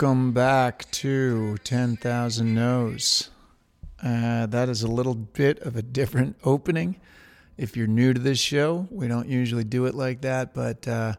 Welcome 0.00 0.32
back 0.32 0.90
to 0.92 1.58
10,000 1.58 2.54
No's. 2.54 3.28
Uh, 4.02 4.46
that 4.46 4.70
is 4.70 4.82
a 4.82 4.88
little 4.88 5.14
bit 5.14 5.58
of 5.58 5.76
a 5.76 5.82
different 5.82 6.36
opening. 6.42 6.98
If 7.58 7.76
you're 7.76 7.86
new 7.86 8.14
to 8.14 8.18
this 8.18 8.38
show, 8.38 8.88
we 8.90 9.08
don't 9.08 9.28
usually 9.28 9.62
do 9.62 9.84
it 9.84 9.94
like 9.94 10.22
that, 10.22 10.54
but 10.54 10.88
uh, 10.88 11.16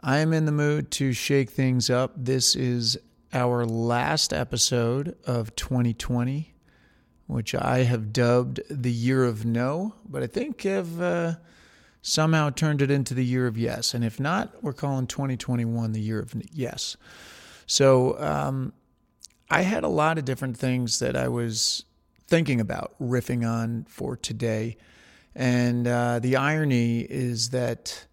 I 0.00 0.18
am 0.18 0.32
in 0.32 0.44
the 0.44 0.52
mood 0.52 0.92
to 0.92 1.12
shake 1.12 1.50
things 1.50 1.90
up. 1.90 2.12
This 2.16 2.54
is 2.54 2.96
our 3.32 3.66
last 3.66 4.32
episode 4.32 5.16
of 5.26 5.56
2020, 5.56 6.54
which 7.26 7.52
I 7.52 7.78
have 7.78 8.12
dubbed 8.12 8.60
the 8.70 8.92
year 8.92 9.24
of 9.24 9.44
no, 9.44 9.96
but 10.08 10.22
I 10.22 10.28
think 10.28 10.62
have 10.62 11.02
uh, 11.02 11.34
somehow 12.00 12.50
turned 12.50 12.80
it 12.80 12.92
into 12.92 13.12
the 13.12 13.24
year 13.24 13.48
of 13.48 13.58
yes. 13.58 13.92
And 13.92 14.04
if 14.04 14.20
not, 14.20 14.62
we're 14.62 14.72
calling 14.72 15.08
2021 15.08 15.90
the 15.90 16.00
year 16.00 16.20
of 16.20 16.32
yes. 16.52 16.96
So 17.68 18.18
um, 18.18 18.72
I 19.50 19.60
had 19.60 19.84
a 19.84 19.88
lot 19.88 20.18
of 20.18 20.24
different 20.24 20.56
things 20.56 20.98
that 20.98 21.16
I 21.16 21.28
was 21.28 21.84
thinking 22.26 22.60
about 22.60 22.94
riffing 23.00 23.48
on 23.48 23.84
for 23.88 24.16
today. 24.16 24.78
And 25.34 25.86
uh, 25.86 26.18
the 26.18 26.36
irony 26.36 27.00
is 27.00 27.50
that 27.50 28.06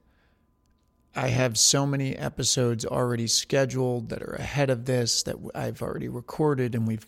I 1.15 1.29
have 1.29 1.57
so 1.57 1.85
many 1.85 2.17
episodes 2.17 2.85
already 2.85 3.27
scheduled 3.27 4.09
that 4.09 4.21
are 4.21 4.35
ahead 4.35 4.69
of 4.69 4.83
this 4.83 5.23
that 5.23 5.37
I've 5.55 5.81
already 5.81 6.09
recorded 6.09 6.75
and 6.75 6.85
we've 6.85 7.07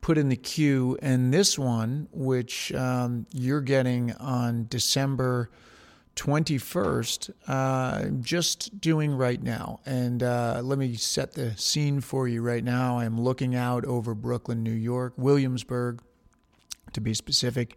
put 0.00 0.18
in 0.18 0.28
the 0.28 0.36
queue. 0.36 0.98
And 1.00 1.32
this 1.32 1.56
one, 1.56 2.08
which 2.10 2.74
um, 2.74 3.26
you're 3.32 3.60
getting 3.60 4.12
on 4.14 4.66
December 4.68 5.48
21st, 6.16 7.30
uh, 7.48 8.04
just 8.20 8.80
doing 8.80 9.14
right 9.14 9.42
now. 9.42 9.80
And 9.84 10.22
uh, 10.22 10.60
let 10.62 10.78
me 10.78 10.94
set 10.94 11.32
the 11.32 11.56
scene 11.56 12.00
for 12.00 12.28
you 12.28 12.42
right 12.42 12.64
now. 12.64 12.98
I'm 12.98 13.20
looking 13.20 13.54
out 13.54 13.84
over 13.84 14.14
Brooklyn, 14.14 14.62
New 14.62 14.70
York, 14.72 15.14
Williamsburg, 15.16 16.00
to 16.92 17.00
be 17.00 17.14
specific. 17.14 17.76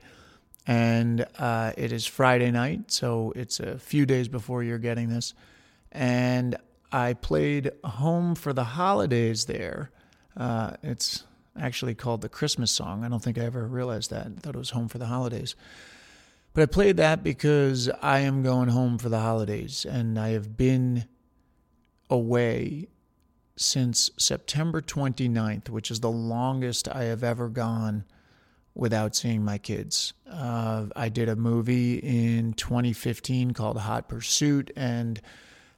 And 0.65 1.25
uh, 1.39 1.71
it 1.77 1.91
is 1.91 2.05
Friday 2.05 2.51
night, 2.51 2.91
so 2.91 3.31
it's 3.35 3.59
a 3.59 3.79
few 3.79 4.05
days 4.05 4.27
before 4.27 4.63
you're 4.63 4.77
getting 4.77 5.09
this. 5.09 5.33
And 5.91 6.57
I 6.91 7.13
played 7.13 7.71
Home 7.83 8.35
for 8.35 8.53
the 8.53 8.63
Holidays 8.63 9.45
there. 9.45 9.91
Uh, 10.35 10.73
it's 10.83 11.23
actually 11.59 11.95
called 11.95 12.21
the 12.21 12.29
Christmas 12.29 12.71
song. 12.71 13.03
I 13.03 13.09
don't 13.09 13.23
think 13.23 13.37
I 13.37 13.45
ever 13.45 13.65
realized 13.65 14.11
that. 14.11 14.27
I 14.27 14.29
thought 14.39 14.55
it 14.55 14.59
was 14.59 14.71
Home 14.71 14.87
for 14.87 14.97
the 14.97 15.05
Holidays. 15.07 15.55
But 16.57 16.63
I 16.63 16.73
played 16.73 16.97
that 16.97 17.23
because 17.23 17.87
I 18.01 18.21
am 18.21 18.41
going 18.41 18.69
home 18.69 18.97
for 18.97 19.09
the 19.09 19.19
holidays 19.19 19.85
and 19.85 20.17
I 20.17 20.29
have 20.29 20.57
been 20.57 21.05
away 22.09 22.87
since 23.55 24.09
September 24.17 24.81
29th, 24.81 25.69
which 25.69 25.91
is 25.91 25.99
the 25.99 26.09
longest 26.09 26.87
I 26.89 27.03
have 27.03 27.23
ever 27.23 27.47
gone 27.47 28.05
without 28.73 29.15
seeing 29.15 29.45
my 29.45 29.59
kids. 29.59 30.13
Uh, 30.27 30.87
I 30.95 31.09
did 31.09 31.29
a 31.29 31.35
movie 31.35 31.97
in 31.99 32.53
2015 32.53 33.51
called 33.51 33.77
Hot 33.77 34.09
Pursuit, 34.09 34.71
and 34.75 35.21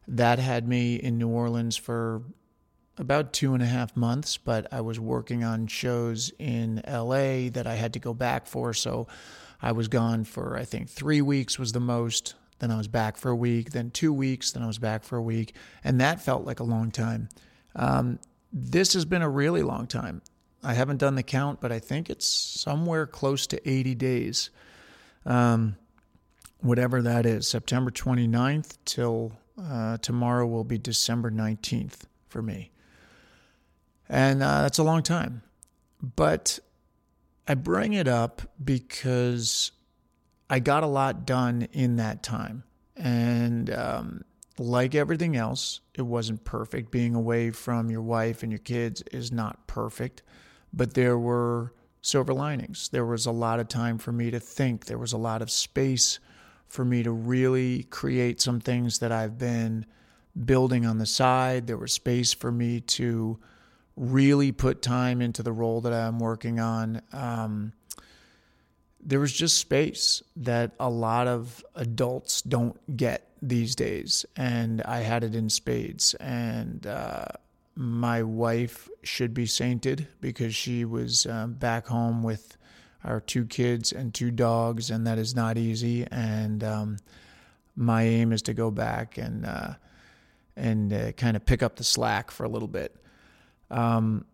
that 0.08 0.40
had 0.40 0.66
me 0.66 0.96
in 0.96 1.18
New 1.18 1.28
Orleans 1.28 1.76
for 1.76 2.22
about 2.98 3.34
two 3.34 3.54
and 3.54 3.62
a 3.62 3.66
half 3.66 3.98
months, 3.98 4.38
but 4.38 4.72
I 4.72 4.80
was 4.80 4.98
working 4.98 5.44
on 5.44 5.68
shows 5.68 6.32
in 6.40 6.82
LA 6.88 7.50
that 7.50 7.68
I 7.68 7.76
had 7.76 7.92
to 7.94 8.00
go 8.00 8.14
back 8.14 8.48
for. 8.48 8.74
So 8.74 9.08
I 9.62 9.72
was 9.72 9.88
gone 9.88 10.24
for, 10.24 10.58
I 10.58 10.66
think, 10.66 10.90
three 10.90 11.22
weeks 11.22 11.60
was 11.60 11.72
the 11.72 11.80
most. 11.80 12.36
Then 12.60 12.72
I 12.72 12.78
was 12.78 12.88
back 12.88 13.18
for 13.18 13.30
a 13.30 13.36
week, 13.36 13.72
then 13.72 13.90
two 13.90 14.12
weeks, 14.12 14.52
then 14.52 14.64
I 14.64 14.68
was 14.68 14.80
back 14.80 15.04
for 15.04 15.18
a 15.18 15.22
week. 15.22 15.56
And 15.84 16.02
that 16.02 16.22
felt 16.22 16.46
like 16.46 16.60
a 16.60 16.64
long 16.64 16.92
time. 16.92 17.30
Um, 17.76 18.20
this 18.52 18.94
has 18.94 19.06
been 19.06 19.22
a 19.22 19.30
really 19.30 19.64
long 19.64 19.88
time. 19.88 20.22
I 20.62 20.74
haven't 20.74 20.98
done 20.98 21.16
the 21.16 21.24
count, 21.24 21.62
but 21.62 21.72
I 21.72 21.80
think 21.80 22.10
it's 22.10 22.28
somewhere 22.28 23.06
close 23.06 23.48
to 23.48 23.70
80 23.70 23.96
days. 23.96 24.50
Um, 25.26 25.78
whatever 26.60 27.02
that 27.02 27.26
is, 27.26 27.48
September 27.48 27.92
29th 27.92 28.78
till 28.84 29.32
uh, 29.62 29.98
tomorrow 29.98 30.46
will 30.46 30.64
be 30.66 30.78
December 30.78 31.32
19th 31.32 32.02
for 32.28 32.42
me. 32.42 32.72
And 34.10 34.42
uh, 34.44 34.64
that's 34.64 34.80
a 34.80 34.84
long 34.84 35.04
time. 35.04 35.44
But 36.02 36.60
I 37.50 37.56
bring 37.56 37.94
it 37.94 38.08
up 38.08 38.44
because 38.64 39.72
I 40.52 40.60
got 40.60 40.84
a 40.84 40.88
lot 40.88 41.26
done 41.26 41.68
in 41.74 41.96
that 41.96 42.22
time. 42.22 42.64
And 42.96 43.74
um, 43.74 44.24
like 44.60 44.94
everything 44.94 45.36
else, 45.36 45.82
it 45.96 46.04
wasn't 46.04 46.44
perfect. 46.44 46.92
Being 46.92 47.16
away 47.16 47.50
from 47.50 47.90
your 47.90 48.04
wife 48.04 48.44
and 48.44 48.52
your 48.52 48.60
kids 48.60 49.02
is 49.12 49.32
not 49.32 49.66
perfect, 49.66 50.22
but 50.72 50.94
there 50.94 51.18
were 51.18 51.74
silver 52.04 52.36
linings. 52.36 52.90
There 52.90 53.06
was 53.06 53.26
a 53.26 53.32
lot 53.32 53.60
of 53.60 53.68
time 53.68 53.98
for 53.98 54.12
me 54.12 54.30
to 54.30 54.40
think, 54.40 54.86
there 54.86 55.00
was 55.00 55.14
a 55.14 55.18
lot 55.18 55.42
of 55.42 55.50
space 55.50 56.20
for 56.68 56.86
me 56.86 57.02
to 57.02 57.12
really 57.12 57.84
create 57.84 58.40
some 58.40 58.60
things 58.60 59.00
that 59.00 59.12
I've 59.12 59.40
been 59.40 59.88
building 60.46 60.86
on 60.86 61.00
the 61.00 61.08
side. 61.08 61.66
There 61.66 61.78
was 61.78 61.94
space 61.94 62.32
for 62.32 62.52
me 62.52 62.80
to 62.82 63.40
really 64.00 64.54
put 64.54 64.82
time 64.82 65.22
into 65.22 65.44
the 65.44 65.52
role 65.52 65.82
that 65.82 65.92
I'm 65.94 66.20
working 66.20 66.60
on. 66.60 67.02
Um, 67.12 67.74
there 69.02 69.20
was 69.20 69.34
just 69.34 69.58
space 69.58 70.24
that 70.38 70.72
a 70.80 70.90
lot 70.90 71.28
of 71.28 71.64
adults 71.76 72.42
don't 72.42 72.98
get 72.98 73.28
these 73.42 73.76
days, 73.76 74.26
and 74.36 74.82
I 74.84 75.00
had 75.00 75.24
it 75.24 75.36
in 75.36 75.50
spades. 75.50 76.14
And 76.16 76.88
uh, 76.88 77.26
my 77.76 78.24
wife 78.24 78.90
should 79.04 79.34
be 79.34 79.46
sainted 79.46 80.08
because 80.22 80.56
she 80.56 80.86
was 80.86 81.26
uh, 81.26 81.48
back 81.48 81.88
home 81.88 82.24
with 82.24 82.58
our 83.04 83.20
two 83.20 83.46
kids 83.46 83.92
and 83.92 84.14
two 84.14 84.32
dogs, 84.32 84.90
and 84.90 85.08
that 85.08 85.18
is 85.18 85.36
not 85.36 85.58
easy. 85.58 86.06
And 86.10 86.64
um, 86.64 86.98
my 87.76 88.04
aim 88.04 88.32
is 88.32 88.42
to 88.44 88.54
go 88.54 88.72
back 88.72 89.18
and 89.18 89.46
uh, 89.46 89.74
and 90.56 90.92
uh, 90.92 91.12
kind 91.14 91.36
of 91.36 91.46
pick 91.46 91.64
up 91.64 91.76
the 91.76 91.84
slack 91.84 92.32
for 92.32 92.44
a 92.46 92.50
little 92.50 92.68
bit. 92.68 92.96
Um, 93.72 94.26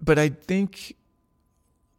but 0.00 0.18
I 0.18 0.28
think 0.28 0.96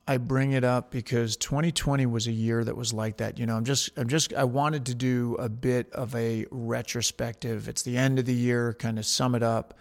I 0.08 0.18
bring 0.18 0.54
it 0.54 0.64
up 0.64 0.90
because 0.90 1.38
2020 1.38 2.08
was 2.08 2.26
a 2.26 2.32
year 2.32 2.64
that 2.64 2.76
was 2.76 2.94
like 2.94 3.18
that. 3.18 3.38
You 3.38 3.46
know, 3.46 3.56
I'm 3.56 3.64
just, 3.66 3.92
I'm 3.96 4.08
just, 4.08 4.34
I 4.34 4.44
wanted 4.44 4.88
to 4.88 4.96
do 4.96 5.36
a 5.38 5.50
bit 5.50 5.92
of 5.94 6.16
a 6.16 6.48
retrospective. 6.50 7.68
It's 7.68 7.84
the 7.84 7.96
end 7.96 8.18
of 8.18 8.26
the 8.26 8.34
year, 8.34 8.74
kind 8.74 8.98
of 8.98 9.06
sum 9.06 9.36
it 9.36 9.44
up. 9.44 9.76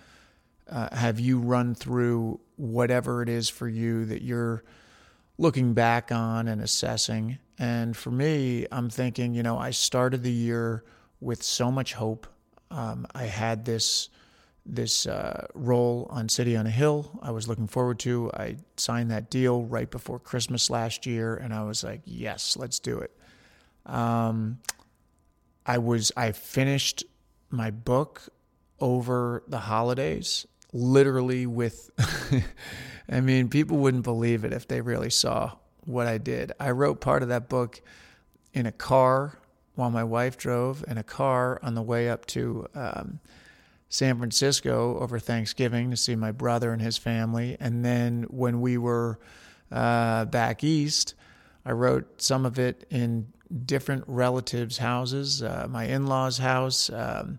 Uh, 0.70 0.94
have 0.94 1.18
you 1.18 1.38
run 1.38 1.74
through 1.74 2.40
whatever 2.56 3.22
it 3.22 3.30
is 3.30 3.48
for 3.48 3.68
you 3.68 4.04
that 4.04 4.20
you're 4.20 4.64
looking 5.38 5.72
back 5.72 6.12
on 6.12 6.46
and 6.46 6.60
assessing? 6.60 7.38
And 7.58 7.96
for 7.96 8.10
me, 8.10 8.66
I'm 8.70 8.90
thinking, 8.90 9.32
you 9.32 9.42
know, 9.42 9.56
I 9.56 9.70
started 9.70 10.22
the 10.22 10.30
year 10.30 10.84
with 11.20 11.42
so 11.42 11.70
much 11.70 11.94
hope. 11.94 12.26
Um, 12.70 13.06
I 13.14 13.24
had 13.24 13.64
this 13.64 14.10
this 14.68 15.06
uh, 15.06 15.46
role 15.54 16.06
on 16.10 16.28
City 16.28 16.56
on 16.56 16.66
a 16.66 16.70
Hill. 16.70 17.18
I 17.22 17.30
was 17.30 17.48
looking 17.48 17.66
forward 17.66 17.98
to. 18.00 18.30
I 18.34 18.56
signed 18.76 19.10
that 19.10 19.30
deal 19.30 19.62
right 19.64 19.90
before 19.90 20.18
Christmas 20.18 20.68
last 20.68 21.06
year, 21.06 21.34
and 21.34 21.54
I 21.54 21.64
was 21.64 21.82
like, 21.82 22.02
"Yes, 22.04 22.56
let's 22.56 22.78
do 22.78 22.98
it." 22.98 23.10
Um, 23.86 24.58
I 25.64 25.78
was 25.78 26.12
I 26.16 26.32
finished 26.32 27.04
my 27.50 27.70
book 27.70 28.28
over 28.78 29.42
the 29.48 29.58
holidays, 29.58 30.46
literally 30.72 31.46
with. 31.46 31.90
I 33.10 33.22
mean, 33.22 33.48
people 33.48 33.78
wouldn't 33.78 34.04
believe 34.04 34.44
it 34.44 34.52
if 34.52 34.68
they 34.68 34.82
really 34.82 35.08
saw 35.08 35.52
what 35.86 36.06
I 36.06 36.18
did. 36.18 36.52
I 36.60 36.72
wrote 36.72 37.00
part 37.00 37.22
of 37.22 37.30
that 37.30 37.48
book 37.48 37.80
in 38.52 38.66
a 38.66 38.72
car 38.72 39.38
while 39.76 39.90
my 39.90 40.04
wife 40.04 40.36
drove 40.36 40.84
in 40.86 40.98
a 40.98 41.02
car 41.02 41.58
on 41.62 41.74
the 41.74 41.80
way 41.80 42.10
up 42.10 42.26
to. 42.26 42.66
Um, 42.74 43.20
San 43.88 44.18
Francisco 44.18 44.98
over 44.98 45.18
Thanksgiving 45.18 45.90
to 45.90 45.96
see 45.96 46.14
my 46.14 46.32
brother 46.32 46.72
and 46.72 46.82
his 46.82 46.98
family. 46.98 47.56
And 47.58 47.84
then 47.84 48.24
when 48.28 48.60
we 48.60 48.76
were 48.76 49.18
uh, 49.72 50.26
back 50.26 50.62
east, 50.62 51.14
I 51.64 51.72
wrote 51.72 52.20
some 52.20 52.44
of 52.46 52.58
it 52.58 52.86
in 52.90 53.32
different 53.64 54.04
relatives' 54.06 54.78
houses 54.78 55.42
uh, 55.42 55.66
my 55.70 55.84
in 55.84 56.06
law's 56.06 56.38
house, 56.38 56.90
um, 56.90 57.38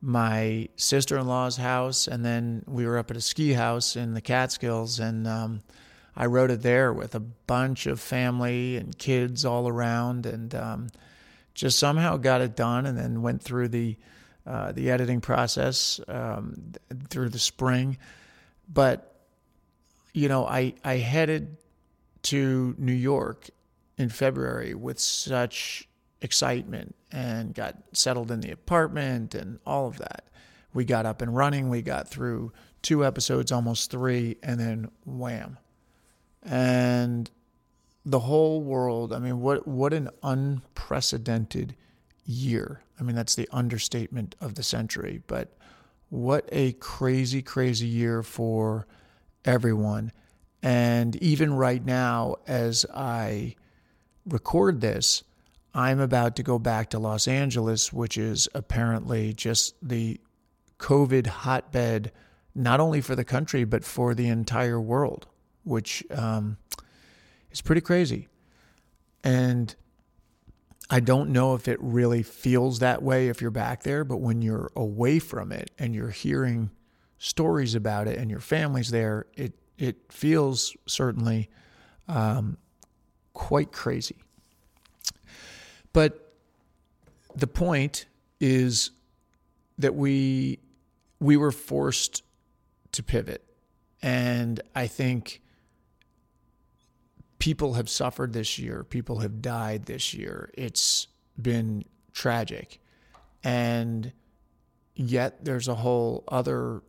my 0.00 0.68
sister 0.76 1.18
in 1.18 1.26
law's 1.26 1.56
house, 1.56 2.06
and 2.06 2.24
then 2.24 2.64
we 2.66 2.86
were 2.86 2.98
up 2.98 3.10
at 3.10 3.16
a 3.16 3.20
ski 3.20 3.52
house 3.52 3.96
in 3.96 4.14
the 4.14 4.20
Catskills. 4.20 4.98
And 4.98 5.26
um, 5.26 5.62
I 6.16 6.26
wrote 6.26 6.50
it 6.50 6.62
there 6.62 6.92
with 6.92 7.14
a 7.14 7.20
bunch 7.20 7.86
of 7.86 8.00
family 8.00 8.76
and 8.76 8.96
kids 8.96 9.44
all 9.44 9.68
around, 9.68 10.24
and 10.24 10.54
um, 10.54 10.88
just 11.54 11.78
somehow 11.78 12.16
got 12.16 12.40
it 12.40 12.56
done, 12.56 12.86
and 12.86 12.96
then 12.96 13.22
went 13.22 13.42
through 13.42 13.68
the 13.68 13.96
uh, 14.50 14.72
the 14.72 14.90
editing 14.90 15.20
process 15.20 16.00
um, 16.08 16.72
through 17.08 17.28
the 17.28 17.38
spring. 17.38 17.96
But, 18.68 19.14
you 20.12 20.28
know, 20.28 20.44
I, 20.44 20.74
I 20.84 20.94
headed 20.96 21.56
to 22.22 22.74
New 22.76 22.92
York 22.92 23.48
in 23.96 24.08
February 24.08 24.74
with 24.74 24.98
such 24.98 25.88
excitement 26.20 26.96
and 27.12 27.54
got 27.54 27.76
settled 27.92 28.32
in 28.32 28.40
the 28.40 28.50
apartment 28.50 29.36
and 29.36 29.60
all 29.64 29.86
of 29.86 29.98
that. 29.98 30.24
we 30.72 30.84
got 30.84 31.06
up 31.06 31.22
and 31.22 31.34
running. 31.34 31.68
We 31.68 31.82
got 31.82 32.08
through 32.08 32.52
two 32.82 33.04
episodes, 33.04 33.52
almost 33.52 33.90
three, 33.90 34.36
and 34.42 34.58
then 34.58 34.90
wham. 35.04 35.58
And 36.42 37.30
the 38.04 38.20
whole 38.20 38.62
world, 38.62 39.12
I 39.12 39.18
mean, 39.18 39.40
what, 39.40 39.68
what 39.68 39.92
an 39.92 40.10
unprecedented 40.22 41.76
year. 42.30 42.82
I 42.98 43.02
mean, 43.02 43.16
that's 43.16 43.34
the 43.34 43.48
understatement 43.52 44.34
of 44.40 44.54
the 44.54 44.62
century, 44.62 45.22
but 45.26 45.56
what 46.08 46.48
a 46.52 46.72
crazy, 46.72 47.42
crazy 47.42 47.86
year 47.86 48.22
for 48.22 48.86
everyone. 49.44 50.12
And 50.62 51.16
even 51.16 51.54
right 51.54 51.84
now, 51.84 52.36
as 52.46 52.86
I 52.94 53.56
record 54.26 54.80
this, 54.80 55.22
I'm 55.72 56.00
about 56.00 56.36
to 56.36 56.42
go 56.42 56.58
back 56.58 56.90
to 56.90 56.98
Los 56.98 57.28
Angeles, 57.28 57.92
which 57.92 58.18
is 58.18 58.48
apparently 58.54 59.32
just 59.32 59.74
the 59.80 60.20
COVID 60.78 61.26
hotbed, 61.26 62.12
not 62.54 62.80
only 62.80 63.00
for 63.00 63.14
the 63.14 63.24
country, 63.24 63.64
but 63.64 63.84
for 63.84 64.14
the 64.14 64.28
entire 64.28 64.80
world, 64.80 65.26
which 65.64 66.04
um, 66.10 66.58
is 67.50 67.60
pretty 67.60 67.80
crazy. 67.80 68.28
And 69.22 69.74
I 70.92 70.98
don't 70.98 71.30
know 71.30 71.54
if 71.54 71.68
it 71.68 71.78
really 71.80 72.24
feels 72.24 72.80
that 72.80 73.00
way 73.00 73.28
if 73.28 73.40
you're 73.40 73.52
back 73.52 73.84
there, 73.84 74.04
but 74.04 74.16
when 74.16 74.42
you're 74.42 74.72
away 74.74 75.20
from 75.20 75.52
it 75.52 75.70
and 75.78 75.94
you're 75.94 76.10
hearing 76.10 76.70
stories 77.18 77.76
about 77.76 78.08
it 78.08 78.18
and 78.18 78.28
your 78.28 78.40
family's 78.40 78.90
there, 78.90 79.26
it 79.36 79.54
it 79.78 79.96
feels 80.10 80.76
certainly 80.86 81.48
um, 82.08 82.58
quite 83.32 83.70
crazy. 83.70 84.16
But 85.92 86.34
the 87.36 87.46
point 87.46 88.06
is 88.40 88.90
that 89.78 89.94
we 89.94 90.58
we 91.20 91.36
were 91.36 91.52
forced 91.52 92.24
to 92.92 93.02
pivot, 93.04 93.44
and 94.02 94.60
I 94.74 94.88
think 94.88 95.40
people 97.40 97.74
have 97.74 97.88
suffered 97.88 98.32
this 98.32 98.58
year. 98.58 98.84
People 98.84 99.18
have 99.18 99.42
died 99.42 99.86
this 99.86 100.14
year. 100.14 100.50
It's 100.54 101.08
been 101.40 101.84
tragic. 102.12 102.80
And 103.42 104.12
yet 104.94 105.44
there's 105.44 105.66
a 105.66 105.74
whole 105.74 106.22
other 106.28 106.82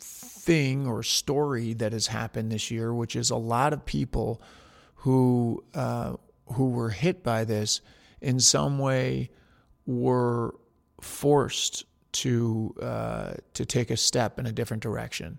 thing 0.00 0.86
or 0.86 1.02
story 1.02 1.72
that 1.74 1.92
has 1.92 2.08
happened 2.08 2.52
this 2.52 2.70
year, 2.70 2.92
which 2.92 3.16
is 3.16 3.30
a 3.30 3.36
lot 3.36 3.72
of 3.72 3.86
people 3.86 4.42
who 4.96 5.64
uh, 5.74 6.14
who 6.54 6.70
were 6.70 6.90
hit 6.90 7.22
by 7.22 7.44
this 7.44 7.80
in 8.20 8.40
some 8.40 8.78
way 8.78 9.30
were 9.86 10.54
forced 11.00 11.84
to 12.10 12.74
uh, 12.82 13.34
to 13.54 13.64
take 13.64 13.90
a 13.90 13.96
step 13.96 14.38
in 14.40 14.46
a 14.46 14.52
different 14.52 14.82
direction. 14.82 15.38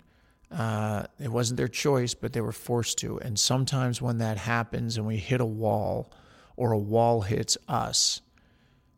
Uh, 0.51 1.03
it 1.19 1.31
wasn't 1.31 1.57
their 1.57 1.67
choice, 1.67 2.13
but 2.13 2.33
they 2.33 2.41
were 2.41 2.51
forced 2.51 2.97
to. 2.99 3.19
And 3.19 3.39
sometimes 3.39 4.01
when 4.01 4.17
that 4.17 4.37
happens 4.37 4.97
and 4.97 5.05
we 5.05 5.17
hit 5.17 5.41
a 5.41 5.45
wall 5.45 6.11
or 6.55 6.71
a 6.71 6.77
wall 6.77 7.21
hits 7.21 7.57
us 7.67 8.21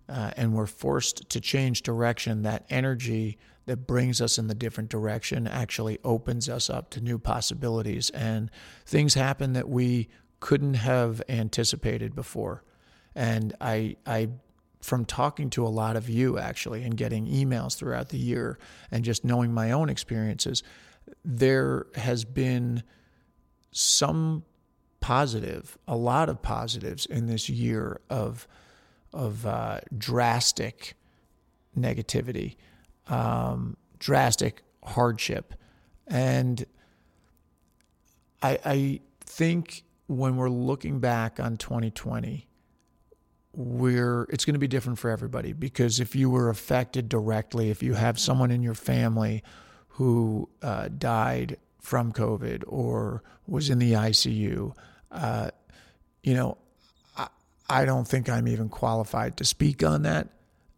uh, 0.07 0.31
and 0.37 0.53
we're 0.53 0.65
forced 0.65 1.29
to 1.29 1.41
change 1.41 1.83
direction, 1.83 2.43
that 2.43 2.65
energy 2.69 3.37
that 3.65 3.85
brings 3.85 4.21
us 4.21 4.37
in 4.37 4.47
the 4.47 4.55
different 4.55 4.89
direction 4.89 5.47
actually 5.47 5.99
opens 6.03 6.49
us 6.49 6.69
up 6.69 6.89
to 6.91 7.01
new 7.01 7.19
possibilities. 7.19 8.09
And 8.11 8.49
things 8.85 9.13
happen 9.13 9.53
that 9.53 9.69
we 9.69 10.09
couldn't 10.39 10.73
have 10.75 11.21
anticipated 11.29 12.15
before. 12.15 12.63
And 13.13 13.55
I, 13.61 13.97
I, 14.05 14.29
from 14.81 15.05
talking 15.05 15.49
to 15.51 15.65
a 15.65 15.69
lot 15.69 15.95
of 15.95 16.09
you 16.09 16.39
actually 16.39 16.83
and 16.83 16.97
getting 16.97 17.27
emails 17.27 17.77
throughout 17.77 18.09
the 18.09 18.17
year 18.17 18.57
and 18.89 19.05
just 19.05 19.23
knowing 19.23 19.53
my 19.53 19.71
own 19.71 19.89
experiences, 19.89 20.63
there 21.23 21.87
has 21.95 22.25
been 22.25 22.83
some 23.71 24.43
positive, 24.99 25.77
a 25.87 25.95
lot 25.95 26.29
of 26.29 26.41
positives 26.41 27.05
in 27.05 27.27
this 27.27 27.49
year 27.49 28.01
of 28.09 28.47
of 29.13 29.45
uh, 29.45 29.79
drastic 29.97 30.95
negativity, 31.77 32.55
um, 33.07 33.75
drastic 33.99 34.63
hardship, 34.83 35.53
and 36.07 36.65
I, 38.41 38.59
I 38.65 38.99
think 39.21 39.83
when 40.07 40.35
we're 40.35 40.49
looking 40.49 40.99
back 40.99 41.39
on 41.39 41.57
2020 41.57 42.47
we're 43.53 44.23
it's 44.29 44.45
going 44.45 44.53
to 44.53 44.59
be 44.59 44.67
different 44.67 44.97
for 44.97 45.09
everybody 45.09 45.51
because 45.51 45.99
if 45.99 46.15
you 46.15 46.29
were 46.29 46.49
affected 46.49 47.09
directly 47.09 47.69
if 47.69 47.83
you 47.83 47.93
have 47.93 48.17
someone 48.17 48.51
in 48.51 48.61
your 48.61 48.73
family 48.73 49.43
who 49.93 50.49
uh, 50.61 50.89
died 50.97 51.57
from 51.79 52.13
COVID 52.13 52.63
or 52.67 53.23
was 53.47 53.69
in 53.69 53.79
the 53.79 53.93
ICU. 53.93 54.73
Uh, 55.11 55.51
you 56.23 56.33
know, 56.33 56.57
I, 57.17 57.27
I, 57.69 57.85
don't 57.85 58.07
think 58.07 58.29
I'm 58.29 58.47
even 58.47 58.69
qualified 58.69 59.37
to 59.37 59.45
speak 59.45 59.83
on 59.83 60.03
that. 60.03 60.29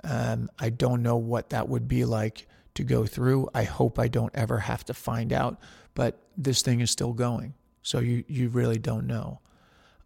Um, 0.03 0.49
I 0.59 0.69
don't 0.69 1.03
know 1.03 1.17
what 1.17 1.49
that 1.51 1.69
would 1.69 1.87
be 1.87 2.05
like 2.05 2.47
to 2.75 2.83
go 2.83 3.05
through. 3.05 3.49
I 3.53 3.63
hope 3.63 3.99
I 3.99 4.07
don't 4.07 4.33
ever 4.33 4.57
have 4.59 4.83
to 4.85 4.93
find 4.93 5.31
out, 5.31 5.59
but 5.93 6.19
this 6.35 6.61
thing 6.61 6.81
is 6.81 6.89
still 6.89 7.13
going. 7.13 7.53
So 7.83 7.99
you, 7.99 8.23
you 8.27 8.49
really 8.49 8.79
don't 8.79 9.05
know. 9.05 9.39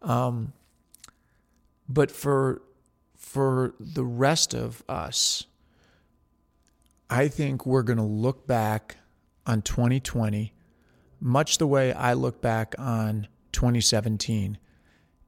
Um, 0.02 0.52
but 1.88 2.10
for 2.10 2.62
for 3.16 3.74
the 3.80 4.04
rest 4.04 4.54
of 4.54 4.82
us, 4.88 5.46
I 7.10 7.28
think 7.28 7.64
we're 7.64 7.82
going 7.82 7.98
to 7.98 8.02
look 8.02 8.46
back 8.46 8.96
on 9.46 9.62
2020 9.62 10.52
much 11.20 11.58
the 11.58 11.66
way 11.66 11.92
I 11.92 12.12
look 12.12 12.40
back 12.40 12.74
on 12.78 13.28
2017. 13.52 14.58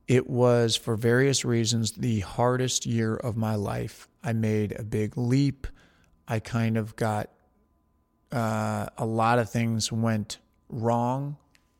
It 0.06 0.28
was, 0.28 0.76
for 0.76 0.96
various 0.96 1.44
reasons, 1.44 1.92
the 1.92 2.20
hardest 2.20 2.86
year 2.86 3.16
of 3.16 3.36
my 3.36 3.54
life. 3.54 4.08
I 4.22 4.32
made 4.32 4.78
a 4.78 4.82
big 4.82 5.16
leap. 5.16 5.66
I 6.26 6.40
kind 6.40 6.76
of 6.76 6.96
got 6.96 7.30
uh, 8.32 8.86
a 8.98 9.06
lot 9.06 9.38
of 9.38 9.50
things 9.50 9.90
went 9.90 10.38
wrong 10.68 11.36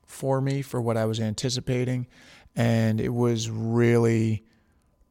for 0.07 0.41
me 0.41 0.63
for 0.63 0.81
what 0.81 0.97
I 0.97 1.05
was 1.05 1.21
anticipating. 1.21 2.07
And 2.57 3.01
it 3.01 3.11
was 3.11 3.51
really, 3.51 4.45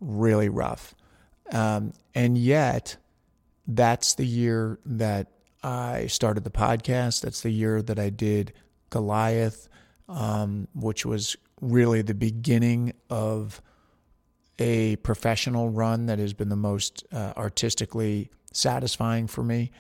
really 0.02 0.50
rough. 0.50 0.94
Um, 1.52 1.94
and 2.14 2.38
yet, 2.38 2.98
that's 3.70 4.16
the 4.16 4.26
year 4.26 4.80
that 4.86 5.28
I 5.64 6.08
started 6.08 6.44
the 6.44 6.50
podcast. 6.50 7.22
That's 7.22 7.42
the 7.42 7.52
year 7.52 7.82
that 7.84 8.00
I 8.00 8.10
did 8.10 8.54
Goliath, 8.90 9.70
um, 10.08 10.68
which 10.74 11.06
was 11.06 11.38
really 11.62 12.02
the 12.02 12.16
beginning 12.16 12.94
of 13.10 13.62
a 14.58 14.96
professional 14.98 15.70
run 15.70 16.08
that 16.08 16.18
has 16.18 16.34
been 16.34 16.50
the 16.50 16.56
most 16.56 17.04
uh, 17.12 17.34
artistically 17.38 18.32
satisfying 18.52 19.28
for 19.28 19.44
me. 19.44 19.72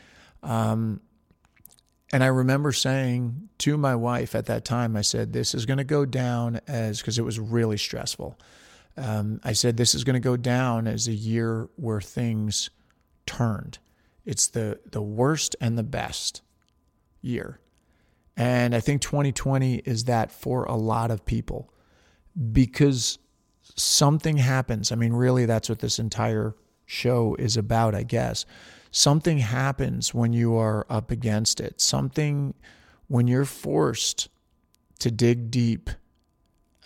Um, 0.44 1.02
and 2.14 2.24
I 2.24 2.28
remember 2.28 2.72
saying 2.72 3.50
to 3.60 3.76
my 3.78 3.96
wife 3.96 4.36
at 4.36 4.46
that 4.46 4.66
time, 4.66 4.96
I 4.96 5.02
said, 5.02 5.34
This 5.34 5.56
is 5.56 5.66
going 5.66 5.78
to 5.78 5.84
go 5.84 6.06
down 6.06 6.62
as, 6.68 7.00
because 7.00 7.18
it 7.18 7.24
was 7.24 7.40
really 7.40 7.78
stressful. 7.78 8.38
Um, 8.98 9.42
I 9.44 9.54
said, 9.54 9.78
This 9.78 9.96
is 9.96 10.04
going 10.04 10.14
to 10.16 10.20
go 10.20 10.38
down 10.38 10.88
as 10.88 11.08
a 11.08 11.14
year 11.14 11.70
where 11.76 12.02
things 12.02 12.70
turned. 13.30 13.78
It's 14.26 14.48
the 14.48 14.80
the 14.92 15.02
worst 15.02 15.56
and 15.62 15.78
the 15.78 15.84
best 15.84 16.42
year. 17.22 17.60
And 18.36 18.74
I 18.74 18.80
think 18.80 19.02
2020 19.02 19.76
is 19.80 20.06
that 20.06 20.32
for 20.32 20.64
a 20.64 20.76
lot 20.76 21.12
of 21.12 21.26
people 21.26 21.72
because 22.52 23.20
something 23.76 24.38
happens. 24.38 24.92
I 24.92 24.96
mean, 24.96 25.14
really, 25.14 25.46
that's 25.46 25.70
what 25.70 25.80
this 25.80 26.00
entire 26.00 26.56
show 26.86 27.36
is 27.36 27.58
about, 27.58 27.94
I 27.94 28.04
guess. 28.04 28.46
Something 28.92 29.40
happens 29.40 30.14
when 30.14 30.34
you 30.34 30.56
are 30.56 30.86
up 30.90 31.12
against 31.12 31.60
it. 31.60 31.80
Something 31.80 32.56
when 33.08 33.28
you're 33.28 33.46
forced 33.46 34.30
to 35.00 35.12
dig 35.12 35.52
deep. 35.52 35.90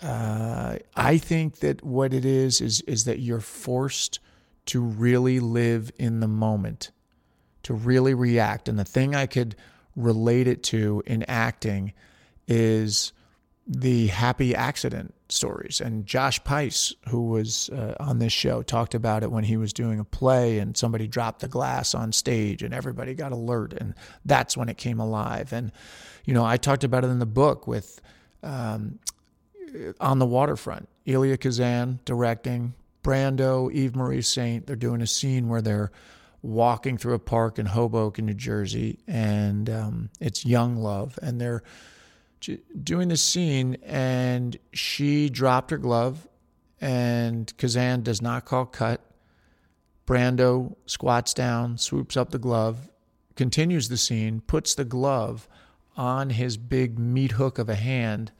Uh, 0.01 0.77
I 0.95 1.17
think 1.17 1.59
that 1.59 1.83
what 1.83 2.13
it 2.13 2.25
is 2.25 2.59
is 2.59 2.81
is 2.81 3.05
that 3.05 3.19
you're 3.19 3.39
forced 3.39 4.19
to 4.65 4.82
really 4.82 5.39
live 5.39 5.91
in 5.98 6.20
the 6.20 6.27
moment 6.27 6.91
to 7.63 7.74
really 7.74 8.13
react. 8.13 8.70
And 8.70 8.77
the 8.77 8.86
thing 8.86 9.15
I 9.15 9.25
could 9.25 9.55
relate 9.96 10.48
it 10.48 10.63
to 10.63 11.01
in 11.05 11.24
acting 11.24 11.93
is 12.48 13.13
the 13.65 14.08
happy 14.08 14.53
accident 14.53 15.13
stories. 15.29 15.79
And 15.79 16.05
Josh 16.05 16.43
Pais, 16.43 16.93
who 17.08 17.29
was 17.29 17.70
uh, 17.70 17.96
on 18.00 18.20
this 18.20 18.34
show, 18.34 18.62
talked 18.62 18.93
about 18.93 19.24
it 19.24 19.32
when 19.32 19.46
he 19.46 19.55
was 19.55 19.72
doing 19.72 20.00
a 20.00 20.03
play 20.03 20.60
and 20.60 20.75
somebody 20.75 21.08
dropped 21.08 21.39
the 21.39 21.48
glass 21.48 21.96
on 21.96 22.12
stage 22.12 22.62
and 22.62 22.74
everybody 22.74 23.13
got 23.13 23.32
alert. 23.32 23.74
And 23.74 23.96
that's 24.25 24.58
when 24.58 24.67
it 24.67 24.77
came 24.77 25.00
alive. 25.00 25.53
And, 25.53 25.72
you 26.25 26.34
know, 26.34 26.43
I 26.43 26.58
talked 26.58 26.84
about 26.84 27.05
it 27.05 27.08
in 27.08 27.20
the 27.20 27.25
book 27.25 27.65
with 27.65 28.01
um, 28.43 29.00
On 30.01 30.20
the 30.20 30.25
Waterfront, 30.25 30.89
Elia 31.08 31.38
Kazan 31.38 32.00
directing, 32.03 32.74
Brando, 33.03 33.72
Eva 33.72 33.98
Marie 33.98 34.22
Saint. 34.22 34.65
They're 34.65 34.75
doing 34.75 35.01
a 35.01 35.07
scene 35.07 35.50
where 35.50 35.62
they're 35.62 35.91
walking 36.41 36.98
through 36.98 37.13
a 37.13 37.19
park 37.19 37.60
in 37.60 37.67
Hoboken, 37.67 38.25
New 38.25 38.33
Jersey, 38.33 39.00
and 39.07 39.69
um, 39.69 40.10
it's 40.19 40.45
young 40.45 40.75
love, 40.77 41.17
and 41.22 41.39
they're 41.39 41.63
doing 42.83 43.07
the 43.07 43.17
scene, 43.17 43.77
and 43.83 44.57
she 44.74 45.29
dropped 45.29 45.72
her 45.72 45.77
glove, 45.77 46.27
and 46.81 47.55
Kazan 47.57 48.03
does 48.03 48.22
not 48.22 48.45
call 48.45 48.65
cut. 48.65 49.01
Brando 50.05 50.75
squats 50.86 51.33
down, 51.33 51.77
swoops 51.77 52.17
up 52.17 52.31
the 52.31 52.39
glove, 52.39 52.89
continues 53.36 53.88
the 53.88 53.98
scene, 53.98 54.41
puts 54.41 54.75
the 54.75 54.83
glove 54.83 55.48
on 55.95 56.31
his 56.31 56.57
big 56.57 57.00
meat 57.00 57.33
hook 57.33 57.57
of 57.57 57.69
a 57.69 57.75
hand, 57.75 58.33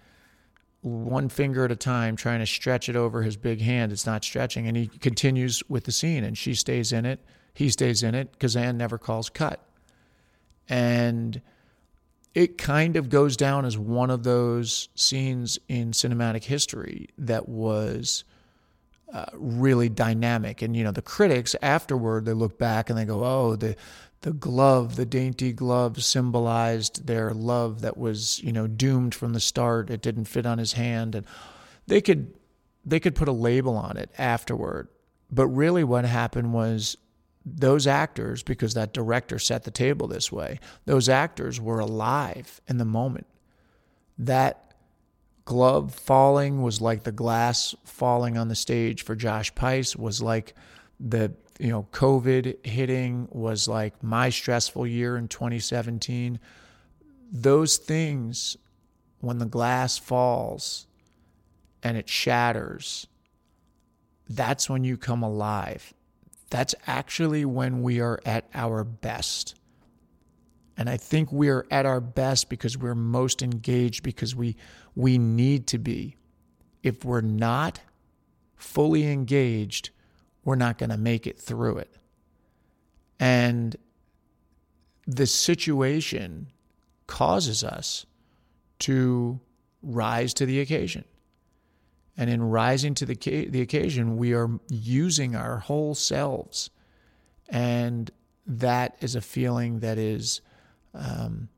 one 0.84 1.30
finger 1.30 1.66
at 1.66 1.72
a 1.72 1.76
time, 1.76 2.16
trying 2.16 2.40
to 2.40 2.46
stretch 2.46 2.90
it 2.90 2.96
over 2.96 3.24
his 3.24 3.38
big 3.38 3.62
hand. 3.62 3.92
It's 3.92 4.06
not 4.06 4.24
stretching. 4.24 4.68
And 4.68 4.76
he 4.76 4.88
continues 4.88 5.64
with 5.70 5.86
the 5.86 5.92
scene, 5.92 6.24
and 6.24 6.38
she 6.38 6.54
stays 6.54 6.92
in 6.92 7.06
it. 7.06 7.20
He 7.54 7.70
stays 7.70 8.04
in 8.04 8.16
it. 8.16 8.38
Kazan 8.40 8.78
never 8.78 8.98
calls 8.98 9.30
cut. 9.30 9.66
And 10.68 11.42
it 12.34 12.58
kind 12.58 12.96
of 12.96 13.10
goes 13.10 13.38
down 13.38 13.66
as 13.66 13.78
one 13.78 14.10
of 14.10 14.24
those 14.24 14.90
scenes 14.96 15.60
in 15.68 15.92
cinematic 15.92 16.44
history 16.44 17.10
that 17.18 17.48
was 17.48 18.24
uh, 19.14 19.26
really 19.34 19.90
dynamic. 19.90 20.62
And 20.62 20.76
you 20.76 20.84
know, 20.84 20.92
the 20.92 21.02
critics 21.02 21.56
afterward 21.62 22.26
they 22.26 22.34
look 22.34 22.58
back 22.58 22.90
and 22.90 22.98
they 22.98 23.06
go, 23.06 23.24
"Oh, 23.24 23.56
the 23.56 23.76
the 24.24 24.34
glove, 24.34 24.96
the 24.96 25.06
dainty 25.06 25.52
glove 25.52 26.04
symbolized 26.04 27.08
their 27.08 27.32
love 27.32 27.82
that 27.82 27.98
was, 27.98 28.42
you 28.42 28.54
know, 28.54 28.68
doomed 28.68 29.14
from 29.14 29.34
the 29.34 29.40
start. 29.40 29.90
It 29.90 30.02
didn't 30.02 30.26
fit 30.26 30.46
on 30.46 30.58
his 30.58 30.74
hand 30.74 31.14
and 31.14 31.26
they 31.88 32.02
could 32.02 32.34
they 32.86 33.00
could 33.00 33.16
put 33.16 33.28
a 33.28 33.34
label 33.34 33.78
on 33.78 33.98
it 33.98 34.10
afterward. 34.18 34.88
But 35.32 35.48
really 35.48 35.84
what 35.84 36.06
happened 36.06 36.54
was 36.54 36.98
those 37.46 37.86
actors 37.86 38.44
because 38.44 38.74
that 38.74 38.94
director 38.94 39.40
set 39.40 39.64
the 39.64 39.72
table 39.72 40.08
this 40.08 40.32
way. 40.32 40.60
Those 40.86 41.10
actors 41.10 41.60
were 41.60 41.80
alive 41.80 42.62
in 42.68 42.78
the 42.78 42.86
moment. 42.86 43.28
That 44.18 44.74
glove 45.44 45.94
falling 45.94 46.62
was 46.62 46.80
like 46.80 47.04
the 47.04 47.12
glass 47.12 47.76
falling 47.84 48.38
on 48.38 48.48
the 48.48 48.56
stage 48.56 49.04
for 49.04 49.16
Josh 49.16 49.54
Pais 49.56 49.96
was 49.98 50.22
like 50.22 50.54
the 51.00 51.34
you 51.60 51.70
know, 51.70 51.88
COVID 51.92 52.66
hitting 52.66 53.28
was 53.32 53.68
like 53.68 54.02
my 54.04 54.30
stressful 54.30 54.88
year 54.88 55.18
in 55.18 55.28
2017. 55.28 56.40
Those 57.32 57.78
things, 57.78 58.58
when 59.20 59.38
the 59.38 59.46
glass 59.46 59.98
falls 59.98 60.88
and 61.82 61.98
it 61.98 62.10
shatters, 62.10 63.08
that's 64.30 64.70
when 64.70 64.84
you 64.84 64.98
come 64.98 65.24
alive. 65.24 65.94
That's 66.50 66.76
actually 66.86 67.46
when 67.46 67.82
we 67.82 68.00
are 68.00 68.20
at 68.26 68.48
our 68.54 68.84
best. 68.84 69.56
And 70.78 70.90
I 70.90 70.98
think 70.98 71.32
we 71.32 71.50
are 71.50 71.66
at 71.70 71.86
our 71.86 72.02
best 72.02 72.50
because 72.50 72.78
we're 72.78 72.96
most 72.96 73.42
engaged 73.42 74.04
because 74.04 74.36
we 74.36 74.56
we 74.96 75.18
need 75.18 75.68
to 75.68 75.78
be. 75.78 76.16
If 76.82 77.06
we're 77.06 77.22
not 77.22 77.80
fully 78.56 79.08
engaged, 79.08 79.92
we're 80.46 80.56
not 80.56 80.78
going 80.78 80.90
to 80.90 80.98
make 80.98 81.28
it 81.28 81.40
through 81.40 81.78
it. 81.78 81.96
And 83.20 83.76
the 85.08 85.28
situation 85.28 86.48
causes 87.08 87.64
us 87.64 88.06
to 88.80 89.40
rise 89.82 90.34
to 90.36 90.46
the 90.46 90.60
occasion. 90.60 91.06
And 92.18 92.30
in 92.30 92.44
rising 92.44 92.94
to 92.96 93.06
the, 93.06 93.16
the 93.16 93.62
occasion, 93.62 94.18
we 94.18 94.34
are 94.34 94.50
using 94.70 95.36
our 95.36 95.60
whole 95.60 95.96
selves. 95.96 96.70
And 97.50 98.12
that 98.46 98.98
is 99.02 99.16
a 99.16 99.22
feeling 99.22 99.80
that 99.80 99.98
is 99.98 100.42
um, 100.94 101.50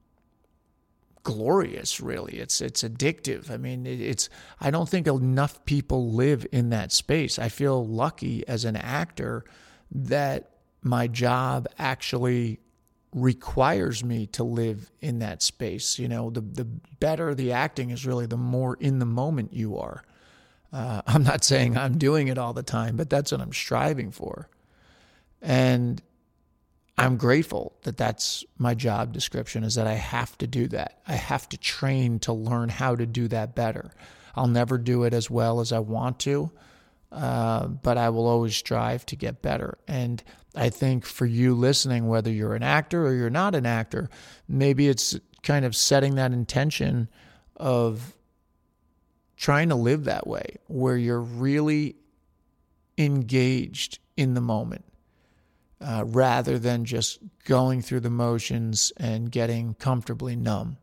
glorious 1.25 1.99
really. 1.99 2.35
It's 2.37 2.61
it's 2.61 2.83
addictive. 2.83 3.51
I 3.51 3.57
mean 3.57 3.85
it's 3.85 4.29
i 4.61 4.71
don't 4.71 4.87
think 4.87 5.07
enough 5.07 5.65
people 5.65 6.13
live 6.13 6.47
in 6.53 6.69
that 6.69 6.93
space. 6.93 7.37
I 7.37 7.49
feel 7.49 7.85
lucky 7.85 8.47
as 8.47 8.63
an 8.63 8.77
actor 8.77 9.43
that 9.91 10.51
my 10.81 11.07
job 11.07 11.67
actually 11.79 12.59
requires 13.11 14.03
me 14.03 14.27
to 14.27 14.43
live 14.43 14.91
in 15.01 15.19
that 15.19 15.41
space. 15.41 15.99
You 15.99 16.07
know 16.07 16.29
the 16.29 16.41
the 16.41 16.65
better 16.65 17.35
the 17.35 17.51
acting 17.51 17.89
is 17.89 18.05
really 18.05 18.27
the 18.27 18.37
more 18.37 18.77
in 18.79 18.99
the 18.99 19.05
moment 19.05 19.51
you 19.51 19.77
are. 19.77 20.03
Uh, 20.71 21.01
i'm 21.07 21.23
not 21.23 21.43
saying 21.43 21.75
i'm 21.75 21.97
doing 21.97 22.27
it 22.27 22.37
all 22.37 22.53
the 22.53 22.63
time 22.63 22.95
but 22.97 23.09
that's 23.09 23.31
what 23.31 23.41
i'm 23.41 23.53
striving 23.53 24.11
for. 24.11 24.47
And 25.41 26.01
I'm 26.97 27.17
grateful 27.17 27.75
that 27.83 27.97
that's 27.97 28.45
my 28.57 28.73
job 28.73 29.11
description 29.11 29.63
is 29.63 29.75
that 29.75 29.87
I 29.87 29.93
have 29.93 30.37
to 30.37 30.47
do 30.47 30.67
that. 30.69 31.01
I 31.07 31.13
have 31.15 31.49
to 31.49 31.57
train 31.57 32.19
to 32.19 32.33
learn 32.33 32.69
how 32.69 32.95
to 32.95 33.05
do 33.05 33.27
that 33.27 33.53
better. 33.53 33.91
I'll 34.35 34.47
never 34.47 34.77
do 34.77 35.03
it 35.03 35.13
as 35.13 35.29
well 35.29 35.59
as 35.59 35.71
I 35.71 35.79
want 35.79 36.19
to, 36.19 36.51
uh, 37.11 37.67
but 37.67 37.97
I 37.97 38.09
will 38.09 38.27
always 38.27 38.55
strive 38.55 39.05
to 39.07 39.15
get 39.17 39.41
better. 39.41 39.77
And 39.87 40.23
I 40.55 40.69
think 40.69 41.05
for 41.05 41.25
you 41.25 41.53
listening, 41.53 42.07
whether 42.07 42.31
you're 42.31 42.55
an 42.55 42.63
actor 42.63 43.05
or 43.05 43.13
you're 43.13 43.29
not 43.29 43.55
an 43.55 43.65
actor, 43.65 44.09
maybe 44.47 44.87
it's 44.87 45.17
kind 45.43 45.65
of 45.65 45.75
setting 45.75 46.15
that 46.15 46.31
intention 46.31 47.09
of 47.57 48.15
trying 49.35 49.69
to 49.69 49.75
live 49.75 50.05
that 50.05 50.25
way 50.27 50.57
where 50.67 50.95
you're 50.95 51.21
really 51.21 51.97
engaged 52.97 53.99
in 54.15 54.33
the 54.33 54.41
moment 54.41 54.85
uh, 55.81 56.03
rather 56.07 56.57
than 56.57 56.85
just 56.85 57.19
going 57.45 57.81
through 57.81 57.99
the 57.99 58.09
motions 58.09 58.91
and 58.97 59.31
getting 59.31 59.73
comfortably 59.75 60.35
numb, 60.35 60.77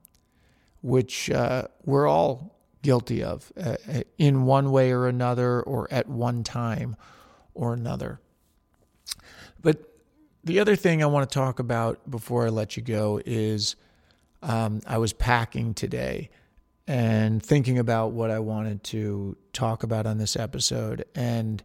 which 0.80 1.30
uh, 1.30 1.66
we're 1.84 2.06
all 2.06 2.58
guilty 2.82 3.22
of 3.22 3.52
uh, 3.56 3.76
uh, 3.88 4.02
in 4.18 4.44
one 4.44 4.70
way 4.70 4.92
or 4.92 5.06
another, 5.06 5.62
or 5.62 5.88
at 5.90 6.08
one 6.08 6.42
time 6.42 6.96
or 7.54 7.72
another. 7.72 8.20
But 9.60 9.78
the 10.44 10.60
other 10.60 10.76
thing 10.76 11.02
I 11.02 11.06
want 11.06 11.28
to 11.28 11.32
talk 11.32 11.58
about 11.58 12.10
before 12.10 12.46
I 12.46 12.50
let 12.50 12.76
you 12.76 12.82
go 12.82 13.20
is 13.24 13.76
um, 14.42 14.80
I 14.86 14.98
was 14.98 15.12
packing 15.12 15.74
today 15.74 16.30
and 16.86 17.42
thinking 17.42 17.78
about 17.78 18.10
what 18.12 18.30
I 18.30 18.40
wanted 18.40 18.82
to 18.84 19.36
talk 19.52 19.84
about 19.84 20.06
on 20.06 20.18
this 20.18 20.34
episode. 20.36 21.04
And 21.14 21.62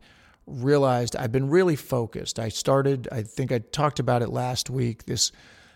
realized 0.48 1.16
I've 1.16 1.32
been 1.32 1.50
really 1.50 1.76
focused. 1.76 2.40
I 2.40 2.50
started, 2.50 3.08
I 3.12 3.22
think 3.22 3.52
I 3.52 3.60
talked 3.60 4.00
about 4.00 4.22
it 4.22 4.30
last 4.30 4.70
week, 4.70 5.06
this 5.06 5.32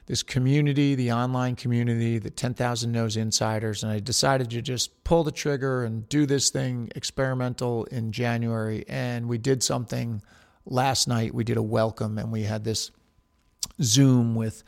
this 0.07 0.23
community, 0.23 0.95
the 0.95 1.11
online 1.11 1.55
community, 1.55 2.17
the 2.17 2.29
10,000 2.29 2.91
No's 2.91 3.15
Insiders, 3.15 3.83
and 3.83 3.91
I 3.91 3.99
decided 3.99 4.49
to 4.49 4.61
just 4.61 5.03
pull 5.03 5.23
the 5.23 5.31
trigger 5.31 5.85
and 5.85 6.09
do 6.09 6.25
this 6.25 6.49
thing 6.49 6.91
experimental 6.95 7.85
in 7.85 8.11
January. 8.11 8.83
And 8.89 9.29
we 9.29 9.37
did 9.37 9.63
something 9.63 10.21
last 10.65 11.07
night. 11.07 11.33
We 11.33 11.43
did 11.43 11.55
a 11.55 11.63
welcome 11.63 12.17
and 12.17 12.31
we 12.31 12.43
had 12.43 12.63
this 12.63 12.91
Zoom 13.81 14.35
with 14.35 14.63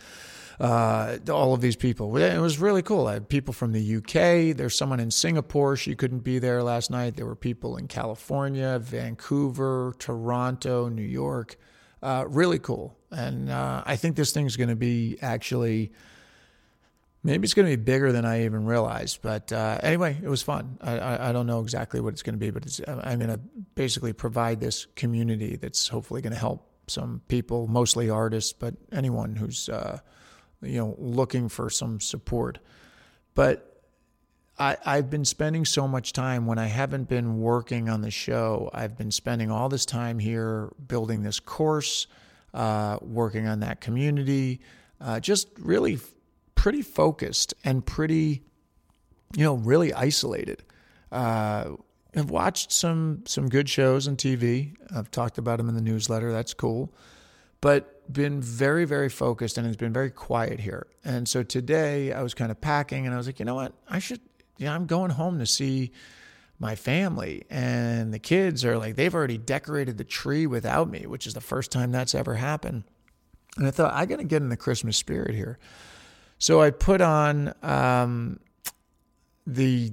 uh, 0.59 1.17
all 1.31 1.53
of 1.53 1.61
these 1.61 1.75
people. 1.75 2.15
It 2.17 2.39
was 2.39 2.59
really 2.59 2.81
cool. 2.81 3.07
I 3.07 3.13
had 3.13 3.29
people 3.29 3.53
from 3.53 3.71
the 3.71 3.95
UK. 3.97 4.55
There's 4.55 4.75
someone 4.75 4.99
in 4.99 5.11
Singapore. 5.11 5.75
She 5.75 5.95
couldn't 5.95 6.19
be 6.19 6.39
there 6.39 6.63
last 6.63 6.91
night. 6.91 7.15
There 7.15 7.25
were 7.25 7.35
people 7.35 7.77
in 7.77 7.87
California, 7.87 8.79
Vancouver, 8.79 9.93
Toronto, 9.99 10.89
New 10.89 11.01
York. 11.01 11.57
Uh, 12.01 12.25
really 12.27 12.59
cool. 12.59 12.97
And 13.11 13.49
uh, 13.49 13.83
I 13.85 13.95
think 13.95 14.15
this 14.15 14.31
thing's 14.31 14.55
going 14.55 14.69
to 14.69 14.75
be 14.75 15.17
actually. 15.21 15.91
Maybe 17.25 17.45
it's 17.45 17.53
going 17.53 17.71
to 17.71 17.77
be 17.77 17.81
bigger 17.81 18.11
than 18.11 18.25
I 18.25 18.43
even 18.43 18.65
realized. 18.65 19.21
But 19.21 19.53
uh, 19.53 19.79
anyway, 19.81 20.17
it 20.21 20.27
was 20.27 20.41
fun. 20.41 20.77
I, 20.81 20.99
I, 20.99 21.29
I, 21.29 21.31
don't 21.31 21.47
know 21.47 21.61
exactly 21.61 22.01
what 22.01 22.11
it's 22.11 22.21
going 22.21 22.33
to 22.33 22.37
be, 22.37 22.51
but 22.51 22.81
I'm 22.85 23.17
going 23.17 23.31
to 23.31 23.39
basically 23.75 24.11
provide 24.11 24.59
this 24.59 24.87
community 24.97 25.55
that's 25.55 25.87
hopefully 25.87 26.21
going 26.21 26.33
to 26.33 26.39
help 26.39 26.69
some 26.87 27.21
people, 27.29 27.67
mostly 27.67 28.09
artists, 28.09 28.51
but 28.51 28.75
anyone 28.91 29.37
who's 29.37 29.69
uh, 29.69 29.99
you 30.63 30.79
know, 30.79 30.95
looking 30.97 31.49
for 31.49 31.69
some 31.69 31.99
support. 31.99 32.59
But 33.35 33.81
I, 34.57 34.77
I've 34.85 35.09
been 35.09 35.25
spending 35.25 35.65
so 35.65 35.87
much 35.87 36.13
time 36.13 36.45
when 36.45 36.57
I 36.57 36.67
haven't 36.67 37.09
been 37.09 37.39
working 37.39 37.89
on 37.89 38.01
the 38.01 38.11
show. 38.11 38.69
I've 38.73 38.97
been 38.97 39.11
spending 39.11 39.49
all 39.49 39.69
this 39.69 39.85
time 39.85 40.19
here 40.19 40.71
building 40.87 41.23
this 41.23 41.39
course, 41.39 42.07
uh, 42.53 42.99
working 43.01 43.47
on 43.47 43.61
that 43.61 43.81
community, 43.81 44.61
uh, 45.01 45.19
just 45.19 45.47
really 45.59 45.99
pretty 46.55 46.81
focused 46.81 47.53
and 47.63 47.85
pretty, 47.85 48.43
you 49.35 49.43
know, 49.43 49.55
really 49.55 49.93
isolated. 49.93 50.63
Uh, 51.11 51.71
I've 52.15 52.29
watched 52.29 52.71
some 52.71 53.23
some 53.25 53.49
good 53.49 53.67
shows 53.67 54.07
on 54.07 54.17
TV. 54.17 54.75
I've 54.95 55.09
talked 55.09 55.39
about 55.39 55.57
them 55.57 55.67
in 55.67 55.73
the 55.73 55.81
newsletter. 55.81 56.31
That's 56.31 56.53
cool 56.53 56.93
but 57.63 58.11
been 58.11 58.41
very, 58.41 58.83
very 58.83 59.07
focused 59.07 59.57
and 59.57 59.65
it's 59.65 59.77
been 59.77 59.93
very 59.93 60.11
quiet 60.11 60.59
here. 60.59 60.85
And 61.05 61.29
so 61.29 61.43
today 61.43 62.11
I 62.11 62.21
was 62.21 62.33
kind 62.33 62.51
of 62.51 62.59
packing 62.59 63.05
and 63.05 63.15
I 63.15 63.17
was 63.17 63.25
like, 63.25 63.39
you 63.39 63.45
know 63.45 63.55
what? 63.55 63.71
I 63.87 63.99
should, 63.99 64.19
you 64.57 64.65
know, 64.65 64.73
I'm 64.73 64.85
going 64.85 65.11
home 65.11 65.39
to 65.39 65.45
see 65.45 65.93
my 66.59 66.75
family. 66.75 67.45
And 67.49 68.13
the 68.13 68.19
kids 68.19 68.65
are 68.65 68.77
like, 68.77 68.97
they've 68.97 69.15
already 69.15 69.37
decorated 69.37 69.97
the 69.97 70.03
tree 70.03 70.45
without 70.45 70.89
me, 70.89 71.05
which 71.07 71.25
is 71.25 71.35
the 71.35 71.41
first 71.41 71.71
time 71.71 71.93
that's 71.93 72.13
ever 72.13 72.35
happened. 72.35 72.83
And 73.55 73.65
I 73.65 73.71
thought, 73.71 73.93
I 73.93 74.07
got 74.07 74.17
to 74.17 74.25
get 74.25 74.41
in 74.41 74.49
the 74.49 74.57
Christmas 74.57 74.97
spirit 74.97 75.33
here. 75.33 75.57
So 76.39 76.61
I 76.61 76.69
put 76.69 76.99
on 76.99 77.53
um, 77.63 78.41
the 79.45 79.91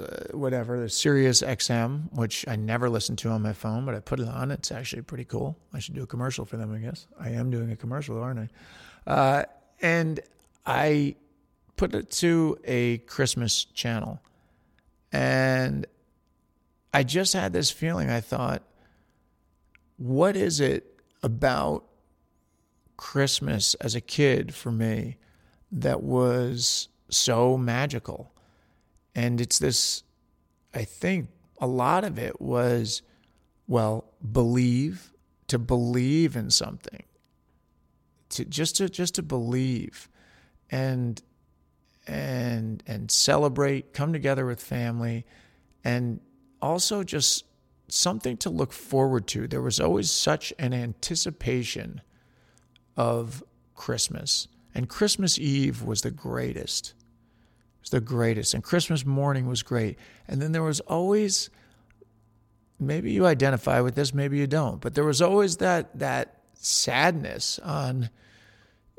uh, 0.00 0.36
whatever 0.36 0.80
the 0.80 0.88
Sirius 0.88 1.42
XM, 1.42 2.12
which 2.12 2.46
I 2.48 2.56
never 2.56 2.88
listen 2.88 3.16
to 3.16 3.28
on 3.28 3.42
my 3.42 3.52
phone, 3.52 3.84
but 3.84 3.94
I 3.94 4.00
put 4.00 4.20
it 4.20 4.28
on. 4.28 4.50
It's 4.50 4.72
actually 4.72 5.02
pretty 5.02 5.24
cool. 5.24 5.58
I 5.74 5.78
should 5.78 5.94
do 5.94 6.02
a 6.02 6.06
commercial 6.06 6.44
for 6.44 6.56
them, 6.56 6.74
I 6.74 6.78
guess. 6.78 7.06
I 7.20 7.30
am 7.30 7.50
doing 7.50 7.70
a 7.70 7.76
commercial, 7.76 8.20
aren't 8.20 8.50
I? 9.06 9.10
Uh, 9.10 9.44
and 9.82 10.20
I 10.64 11.16
put 11.76 11.94
it 11.94 12.10
to 12.12 12.58
a 12.64 12.98
Christmas 12.98 13.64
channel, 13.64 14.20
and 15.12 15.86
I 16.94 17.02
just 17.02 17.34
had 17.34 17.52
this 17.52 17.70
feeling. 17.70 18.08
I 18.08 18.20
thought, 18.20 18.62
what 19.98 20.34
is 20.34 20.60
it 20.60 20.98
about 21.22 21.84
Christmas 22.96 23.74
as 23.74 23.94
a 23.94 24.00
kid 24.00 24.54
for 24.54 24.72
me 24.72 25.18
that 25.72 26.02
was 26.02 26.88
so 27.10 27.58
magical? 27.58 28.32
And 29.18 29.40
it's 29.40 29.58
this, 29.58 30.04
I 30.72 30.84
think 30.84 31.30
a 31.60 31.66
lot 31.66 32.04
of 32.04 32.20
it 32.20 32.40
was, 32.40 33.02
well, 33.66 34.04
believe, 34.30 35.12
to 35.48 35.58
believe 35.58 36.36
in 36.36 36.50
something, 36.50 37.02
to 38.28 38.44
just 38.44 38.76
to 38.76 38.88
just 38.88 39.16
to 39.16 39.24
believe 39.24 40.08
and 40.70 41.20
and 42.06 42.80
and 42.86 43.10
celebrate, 43.10 43.92
come 43.92 44.12
together 44.12 44.46
with 44.46 44.62
family 44.62 45.26
and 45.82 46.20
also 46.62 47.02
just 47.02 47.44
something 47.88 48.36
to 48.36 48.50
look 48.50 48.72
forward 48.72 49.26
to. 49.28 49.48
There 49.48 49.62
was 49.62 49.80
always 49.80 50.12
such 50.12 50.52
an 50.60 50.72
anticipation 50.72 52.02
of 52.96 53.42
Christmas. 53.74 54.46
And 54.76 54.88
Christmas 54.88 55.40
Eve 55.40 55.82
was 55.82 56.02
the 56.02 56.12
greatest. 56.12 56.94
Was 57.80 57.90
the 57.90 58.00
greatest. 58.00 58.54
And 58.54 58.62
Christmas 58.62 59.06
morning 59.06 59.46
was 59.46 59.62
great. 59.62 59.98
And 60.26 60.42
then 60.42 60.52
there 60.52 60.62
was 60.62 60.80
always 60.80 61.50
maybe 62.80 63.12
you 63.12 63.26
identify 63.26 63.80
with 63.80 63.94
this, 63.94 64.14
maybe 64.14 64.38
you 64.38 64.46
don't, 64.46 64.80
but 64.80 64.94
there 64.94 65.04
was 65.04 65.20
always 65.20 65.56
that 65.58 65.98
that 65.98 66.42
sadness 66.54 67.58
on 67.60 68.10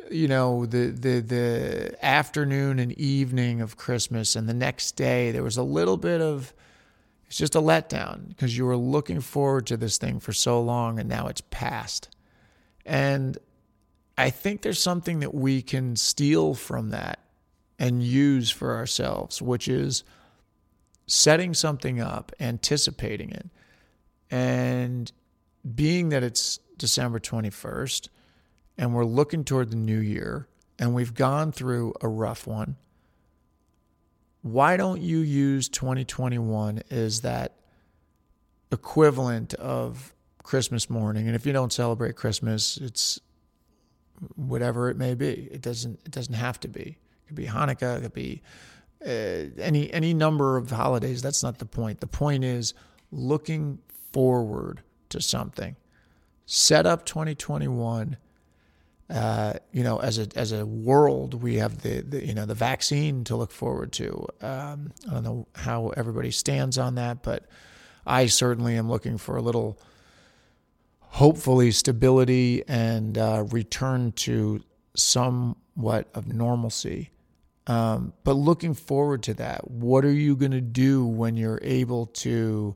you 0.10 0.28
know 0.28 0.66
the 0.66 0.88
the 0.88 1.20
the 1.20 2.06
afternoon 2.06 2.80
and 2.80 2.94
evening 2.94 3.62
of 3.62 3.78
Christmas 3.78 4.36
and 4.36 4.48
the 4.48 4.54
next 4.54 4.94
day 4.94 5.32
there 5.32 5.44
was 5.44 5.58
a 5.58 5.64
little 5.64 5.98
bit 5.98 6.22
of 6.22 6.54
it's 7.30 7.38
just 7.38 7.54
a 7.56 7.62
letdown 7.62 8.30
because 8.30 8.58
you 8.58 8.66
were 8.66 8.76
looking 8.76 9.22
forward 9.22 9.68
to 9.68 9.78
this 9.78 10.00
thing 10.00 10.20
for 10.20 10.34
so 10.34 10.60
long 10.60 11.00
and 11.00 11.08
now 11.08 11.28
it's 11.28 11.42
past. 11.52 12.10
And 12.88 13.38
I 14.18 14.32
think 14.32 14.64
there's 14.64 14.82
something 14.82 15.20
that 15.20 15.36
we 15.36 15.62
can 15.62 15.96
steal 15.96 16.56
from 16.56 16.90
that 16.90 17.20
and 17.80 18.04
use 18.04 18.52
for 18.52 18.76
ourselves, 18.76 19.42
which 19.42 19.68
is 19.68 20.04
setting 21.08 21.56
something 21.56 22.00
up, 22.00 22.32
anticipating 22.40 23.32
it, 23.32 23.48
and 24.30 25.12
being 25.74 26.10
that 26.10 26.22
it's 26.22 26.60
December 26.78 27.20
21st 27.20 28.10
and 28.78 28.94
we're 28.94 29.06
looking 29.06 29.44
toward 29.44 29.72
the 29.72 29.76
new 29.76 30.00
year 30.00 30.48
and 30.78 30.94
we've 30.94 31.14
gone 31.14 31.52
through 31.52 31.94
a 32.02 32.08
rough 32.08 32.46
one 32.46 32.78
why 34.42 34.78
don't 34.78 35.02
you 35.02 35.20
use 35.20 35.68
2021 35.70 36.84
as 36.90 37.22
that 37.22 37.56
equivalent 38.72 39.54
of 39.56 40.14
Christmas 40.44 40.90
morning? 40.90 41.28
And 41.28 41.36
if 41.36 41.46
you 41.46 41.54
don't 41.54 41.74
celebrate 41.74 42.16
Christmas, 42.16 42.78
it's 42.78 43.20
whatever 44.36 44.90
it 44.90 44.98
may 44.98 45.14
be. 45.14 45.50
It 45.52 45.62
doesn't. 45.62 46.00
It 46.06 46.12
doesn't 46.12 46.36
have 46.36 46.60
to 46.62 46.68
be. 46.68 46.98
Could 47.30 47.38
be 47.38 47.46
Hanukkah. 47.46 47.98
It 47.98 48.02
could 48.02 48.14
be 48.14 48.42
uh, 49.06 49.62
any 49.62 49.92
any 49.94 50.14
number 50.14 50.58
of 50.58 50.70
holidays. 50.70 51.22
That's 51.22 51.44
not 51.44 51.60
the 51.60 51.66
point. 51.66 52.02
The 52.02 52.08
point 52.08 52.44
is 52.44 52.74
looking 53.12 53.80
forward 54.12 54.82
to 55.10 55.22
something. 55.22 55.76
Set 56.46 56.86
up 56.86 57.06
2021 57.06 58.18
uh, 59.10 59.54
you 59.72 59.84
know, 59.84 60.00
as 60.00 60.20
a 60.20 60.28
as 60.36 60.52
a 60.52 60.66
world, 60.66 61.42
we 61.42 61.56
have 61.56 61.82
the, 61.82 62.02
the, 62.02 62.26
you 62.26 62.34
know 62.34 62.46
the 62.46 62.54
vaccine 62.54 63.24
to 63.24 63.36
look 63.36 63.52
forward 63.52 63.92
to. 63.94 64.28
Um, 64.42 64.92
I 65.10 65.14
don't 65.14 65.24
know 65.24 65.48
how 65.56 65.90
everybody 65.98 66.30
stands 66.30 66.78
on 66.78 66.96
that, 66.96 67.24
but 67.24 67.46
I 68.06 68.28
certainly 68.28 68.76
am 68.76 68.88
looking 68.88 69.18
for 69.18 69.36
a 69.36 69.42
little, 69.42 69.80
hopefully, 71.00 71.72
stability 71.72 72.64
and 72.68 73.18
uh, 73.18 73.46
return 73.50 74.12
to 74.12 74.62
somewhat 74.96 76.08
of 76.14 76.32
normalcy. 76.32 77.10
Um, 77.70 78.14
but 78.24 78.34
looking 78.34 78.74
forward 78.74 79.24
to 79.24 79.34
that. 79.36 79.70
What 79.70 80.04
are 80.04 80.12
you 80.12 80.36
going 80.36 80.52
to 80.52 80.62
do 80.62 81.06
when 81.06 81.38
you're 81.38 81.60
able 81.62 82.08
to 82.08 82.76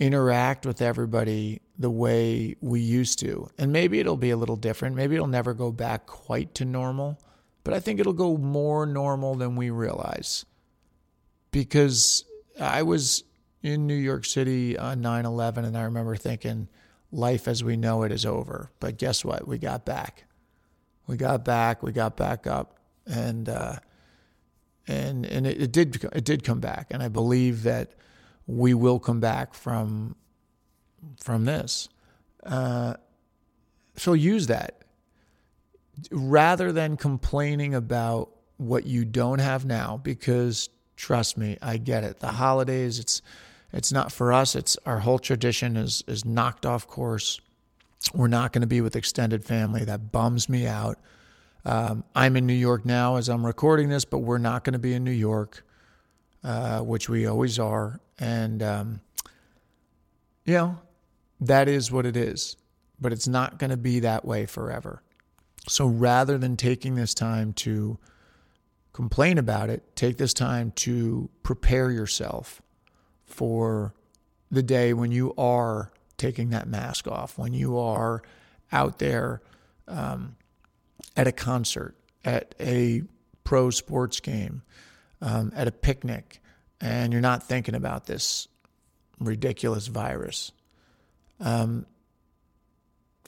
interact 0.00 0.64
with 0.64 0.80
everybody 0.80 1.60
the 1.78 1.90
way 1.90 2.56
we 2.60 2.80
used 2.80 3.18
to. 3.20 3.48
And 3.58 3.70
maybe 3.70 4.00
it'll 4.00 4.16
be 4.16 4.30
a 4.30 4.36
little 4.36 4.56
different. 4.56 4.96
Maybe 4.96 5.14
it'll 5.14 5.26
never 5.26 5.54
go 5.54 5.70
back 5.70 6.06
quite 6.06 6.54
to 6.56 6.64
normal, 6.64 7.20
but 7.62 7.74
I 7.74 7.80
think 7.80 8.00
it'll 8.00 8.14
go 8.14 8.36
more 8.36 8.86
normal 8.86 9.34
than 9.34 9.56
we 9.56 9.70
realize. 9.70 10.46
Because 11.52 12.24
I 12.58 12.82
was 12.82 13.24
in 13.62 13.86
New 13.86 13.94
York 13.94 14.24
City 14.24 14.78
on 14.78 15.00
9 15.02 15.26
11, 15.26 15.64
and 15.64 15.76
I 15.76 15.82
remember 15.82 16.16
thinking, 16.16 16.68
life 17.12 17.46
as 17.46 17.62
we 17.62 17.76
know 17.76 18.02
it 18.02 18.12
is 18.12 18.24
over. 18.24 18.70
But 18.80 18.96
guess 18.96 19.24
what? 19.24 19.46
We 19.46 19.58
got 19.58 19.84
back. 19.84 20.24
We 21.06 21.16
got 21.16 21.44
back. 21.44 21.82
We 21.82 21.92
got 21.92 22.16
back 22.16 22.46
up. 22.46 22.78
And, 23.06 23.48
uh, 23.48 23.76
and, 24.90 25.26
and 25.26 25.46
it, 25.46 25.62
it 25.62 25.72
did, 25.72 26.04
it 26.12 26.24
did 26.24 26.44
come 26.44 26.60
back. 26.60 26.88
And 26.90 27.02
I 27.02 27.08
believe 27.08 27.62
that 27.62 27.92
we 28.46 28.74
will 28.74 28.98
come 28.98 29.20
back 29.20 29.54
from 29.54 30.16
from 31.22 31.44
this. 31.44 31.88
Uh, 32.44 32.94
so 33.96 34.12
use 34.12 34.48
that 34.48 34.82
rather 36.10 36.72
than 36.72 36.96
complaining 36.96 37.74
about 37.74 38.30
what 38.56 38.86
you 38.86 39.04
don't 39.04 39.38
have 39.38 39.64
now. 39.64 39.98
Because 40.02 40.68
trust 40.96 41.38
me, 41.38 41.56
I 41.62 41.76
get 41.76 42.04
it. 42.04 42.20
The 42.20 42.28
holidays, 42.28 42.98
it's 42.98 43.22
it's 43.72 43.92
not 43.92 44.10
for 44.12 44.32
us. 44.32 44.56
It's 44.56 44.76
our 44.84 44.98
whole 44.98 45.18
tradition 45.18 45.76
is 45.76 46.02
is 46.06 46.24
knocked 46.24 46.66
off 46.66 46.86
course. 46.86 47.40
We're 48.14 48.28
not 48.28 48.52
going 48.52 48.62
to 48.62 48.66
be 48.66 48.80
with 48.80 48.96
extended 48.96 49.44
family. 49.44 49.84
That 49.84 50.10
bums 50.10 50.48
me 50.48 50.66
out. 50.66 50.98
Um, 51.64 52.04
I'm 52.14 52.36
in 52.36 52.46
New 52.46 52.54
York 52.54 52.86
now 52.86 53.16
as 53.16 53.28
I'm 53.28 53.44
recording 53.44 53.88
this, 53.88 54.04
but 54.04 54.18
we're 54.18 54.38
not 54.38 54.64
going 54.64 54.72
to 54.72 54.78
be 54.78 54.94
in 54.94 55.04
New 55.04 55.10
York, 55.10 55.64
uh, 56.42 56.80
which 56.80 57.08
we 57.08 57.26
always 57.26 57.58
are. 57.58 58.00
And, 58.18 58.62
um, 58.62 59.00
you 60.44 60.54
know, 60.54 60.78
that 61.40 61.68
is 61.68 61.92
what 61.92 62.06
it 62.06 62.16
is, 62.16 62.56
but 63.00 63.12
it's 63.12 63.28
not 63.28 63.58
going 63.58 63.70
to 63.70 63.76
be 63.76 64.00
that 64.00 64.24
way 64.24 64.46
forever. 64.46 65.02
So 65.68 65.86
rather 65.86 66.38
than 66.38 66.56
taking 66.56 66.94
this 66.94 67.14
time 67.14 67.52
to 67.54 67.98
complain 68.92 69.38
about 69.38 69.70
it, 69.70 69.94
take 69.94 70.16
this 70.16 70.34
time 70.34 70.72
to 70.76 71.28
prepare 71.42 71.90
yourself 71.90 72.62
for 73.26 73.94
the 74.50 74.62
day 74.62 74.92
when 74.92 75.12
you 75.12 75.34
are 75.36 75.92
taking 76.16 76.50
that 76.50 76.66
mask 76.66 77.06
off, 77.06 77.38
when 77.38 77.52
you 77.52 77.78
are 77.78 78.22
out 78.72 78.98
there 78.98 79.40
um, 79.86 80.36
at 81.20 81.26
a 81.26 81.32
concert, 81.32 81.94
at 82.24 82.54
a 82.58 83.02
pro 83.44 83.68
sports 83.68 84.20
game, 84.20 84.62
um, 85.20 85.52
at 85.54 85.68
a 85.68 85.70
picnic, 85.70 86.40
and 86.80 87.12
you're 87.12 87.20
not 87.20 87.42
thinking 87.42 87.74
about 87.74 88.06
this 88.06 88.48
ridiculous 89.18 89.88
virus, 89.88 90.50
um, 91.38 91.84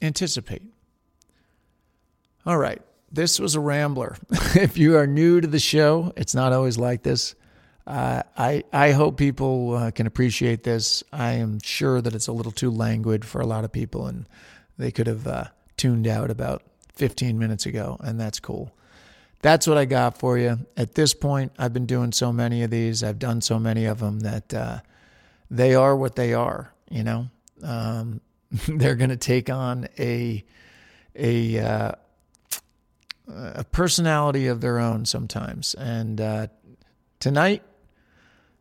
anticipate. 0.01 0.63
All 2.47 2.57
right. 2.57 2.81
This 3.11 3.39
was 3.39 3.53
a 3.53 3.59
rambler. 3.59 4.17
if 4.55 4.75
you 4.75 4.97
are 4.97 5.05
new 5.05 5.39
to 5.39 5.47
the 5.47 5.59
show, 5.59 6.13
it's 6.17 6.33
not 6.33 6.51
always 6.51 6.79
like 6.79 7.03
this. 7.03 7.35
Uh, 7.85 8.23
I 8.35 8.63
I 8.73 8.91
hope 8.93 9.17
people 9.17 9.75
uh, 9.75 9.91
can 9.91 10.07
appreciate 10.07 10.63
this. 10.63 11.03
I 11.13 11.33
am 11.33 11.59
sure 11.61 12.01
that 12.01 12.15
it's 12.15 12.27
a 12.27 12.33
little 12.33 12.51
too 12.51 12.71
languid 12.71 13.23
for 13.23 13.39
a 13.39 13.45
lot 13.45 13.65
of 13.65 13.71
people, 13.71 14.07
and 14.07 14.25
they 14.79 14.89
could 14.89 15.05
have 15.05 15.27
uh, 15.27 15.43
tuned 15.77 16.07
out 16.07 16.31
about 16.31 16.63
15 16.95 17.37
minutes 17.37 17.65
ago, 17.65 17.97
and 17.99 18.19
that's 18.19 18.39
cool 18.39 18.73
that's 19.43 19.67
what 19.67 19.77
I 19.77 19.85
got 19.85 20.17
for 20.17 20.37
you. 20.37 20.57
At 20.77 20.95
this 20.95 21.13
point, 21.13 21.51
I've 21.59 21.73
been 21.73 21.85
doing 21.85 22.13
so 22.13 22.31
many 22.31 22.63
of 22.63 22.71
these. 22.71 23.03
I've 23.03 23.19
done 23.19 23.41
so 23.41 23.59
many 23.59 23.85
of 23.85 23.99
them 23.99 24.21
that 24.21 24.53
uh, 24.53 24.79
they 25.51 25.75
are 25.75 25.95
what 25.95 26.15
they 26.15 26.33
are. 26.33 26.73
You 26.89 27.03
know, 27.03 27.27
um, 27.61 28.21
they're 28.67 28.95
going 28.95 29.09
to 29.11 29.17
take 29.17 29.49
on 29.49 29.87
a 29.99 30.43
a 31.13 31.59
uh, 31.59 31.91
a 33.27 33.63
personality 33.65 34.47
of 34.47 34.61
their 34.61 34.79
own 34.79 35.05
sometimes. 35.05 35.73
And 35.75 36.21
uh, 36.21 36.47
tonight, 37.19 37.63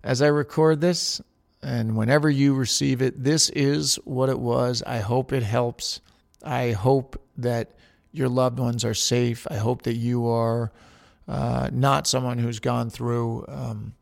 as 0.03 0.21
I 0.21 0.27
record 0.27 0.81
this, 0.81 1.23
and 1.63 1.97
whenever 1.97 2.29
you 2.29 2.55
receive 2.55 3.03
it, 3.03 3.23
this 3.23 3.51
is 3.51 4.01
what 4.05 4.29
it 4.29 4.39
was. 4.39 4.83
I 4.85 4.99
hope 4.99 5.33
it 5.33 5.45
helps. 5.45 6.01
I 6.45 6.73
hope 6.73 7.23
that 7.37 7.77
your 8.13 8.29
loved 8.29 8.59
ones 8.59 8.85
are 8.85 8.95
safe. 8.95 9.47
I 9.51 9.57
hope 9.57 9.83
that 9.83 9.95
you 9.95 10.29
are 10.29 10.71
uh, 11.27 11.71
not 11.73 12.07
someone 12.07 12.39
who's 12.39 12.61
gone 12.61 12.91
through, 12.91 13.45
um, 13.49 13.95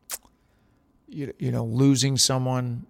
you, 1.07 1.33
you 1.39 1.51
know, 1.51 1.65
losing 1.65 2.17
someone 2.17 2.85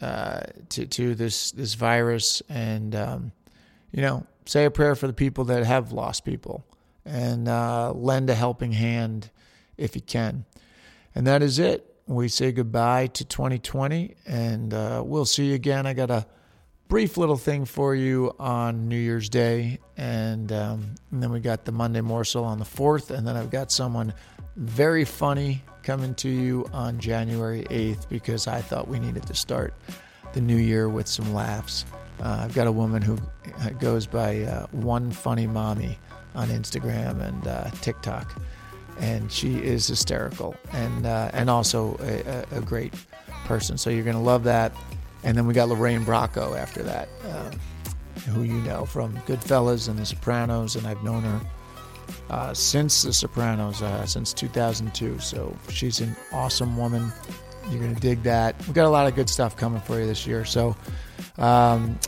uh, 0.00 0.40
to 0.70 0.86
to 0.86 1.14
this 1.14 1.50
this 1.52 1.74
virus, 1.74 2.42
and 2.48 2.94
um, 2.94 3.32
you 3.92 4.00
know, 4.00 4.26
say 4.46 4.64
a 4.64 4.70
prayer 4.70 4.94
for 4.94 5.06
the 5.06 5.12
people 5.12 5.44
that 5.44 5.64
have 5.64 5.92
lost 5.92 6.24
people, 6.24 6.64
and 7.04 7.48
uh, 7.48 7.92
lend 7.92 8.30
a 8.30 8.34
helping 8.34 8.72
hand 8.72 9.30
if 9.76 9.94
you 9.94 10.02
can. 10.02 10.44
And 11.14 11.26
that 11.26 11.42
is 11.42 11.58
it. 11.58 11.86
We 12.06 12.28
say 12.28 12.52
goodbye 12.52 13.08
to 13.08 13.24
2020, 13.24 14.16
and 14.26 14.72
uh, 14.72 15.02
we'll 15.04 15.24
see 15.24 15.46
you 15.46 15.54
again. 15.54 15.86
I 15.86 15.92
got 15.92 16.10
a 16.10 16.26
brief 16.90 17.16
little 17.16 17.36
thing 17.36 17.64
for 17.64 17.94
you 17.94 18.34
on 18.40 18.88
New 18.88 18.98
Year's 18.98 19.28
Day, 19.28 19.78
and, 19.96 20.50
um, 20.50 20.96
and 21.12 21.22
then 21.22 21.30
we 21.30 21.38
got 21.38 21.64
the 21.64 21.70
Monday 21.70 22.00
morsel 22.00 22.44
on 22.44 22.58
the 22.58 22.64
4th, 22.64 23.10
and 23.10 23.24
then 23.24 23.36
I've 23.36 23.48
got 23.48 23.70
someone 23.70 24.12
very 24.56 25.04
funny 25.04 25.62
coming 25.84 26.16
to 26.16 26.28
you 26.28 26.66
on 26.72 26.98
January 26.98 27.62
8th 27.70 28.08
because 28.08 28.48
I 28.48 28.60
thought 28.60 28.88
we 28.88 28.98
needed 28.98 29.22
to 29.28 29.34
start 29.34 29.72
the 30.32 30.40
new 30.40 30.56
year 30.56 30.88
with 30.88 31.06
some 31.06 31.32
laughs. 31.32 31.84
Uh, 32.20 32.40
I've 32.42 32.54
got 32.56 32.66
a 32.66 32.72
woman 32.72 33.02
who 33.02 33.16
goes 33.78 34.08
by 34.08 34.40
uh, 34.40 34.66
One 34.72 35.12
Funny 35.12 35.46
Mommy 35.46 35.96
on 36.34 36.48
Instagram 36.48 37.20
and 37.22 37.46
uh, 37.46 37.70
TikTok, 37.82 38.34
and 38.98 39.30
she 39.30 39.58
is 39.58 39.86
hysterical 39.86 40.56
and 40.72 41.06
uh, 41.06 41.30
and 41.34 41.48
also 41.48 41.96
a, 42.00 42.58
a, 42.58 42.60
great 42.60 42.92
person. 43.44 43.78
So 43.78 43.90
you're 43.90 44.04
gonna 44.04 44.20
love 44.20 44.44
that. 44.44 44.72
And 45.22 45.36
then 45.36 45.46
we 45.46 45.54
got 45.54 45.68
Lorraine 45.68 46.04
Bracco 46.04 46.58
after 46.58 46.82
that, 46.82 47.08
uh, 47.24 47.50
who 48.30 48.42
you 48.42 48.54
know 48.62 48.84
from 48.84 49.16
Goodfellas 49.26 49.88
and 49.88 49.98
The 49.98 50.06
Sopranos, 50.06 50.76
and 50.76 50.86
I've 50.86 51.02
known 51.02 51.22
her 51.22 51.40
uh, 52.30 52.54
since 52.54 53.02
The 53.02 53.12
Sopranos, 53.12 53.82
uh, 53.82 54.06
since 54.06 54.32
2002. 54.32 55.18
So 55.18 55.54
she's 55.68 56.00
an 56.00 56.16
awesome 56.32 56.76
woman. 56.76 57.12
You're 57.68 57.80
going 57.80 57.94
to 57.94 58.00
dig 58.00 58.22
that. 58.22 58.58
We've 58.60 58.74
got 58.74 58.86
a 58.86 58.90
lot 58.90 59.06
of 59.06 59.14
good 59.14 59.28
stuff 59.28 59.56
coming 59.56 59.80
for 59.80 60.00
you 60.00 60.06
this 60.06 60.26
year. 60.26 60.44
So 60.44 60.74
um, 61.38 61.98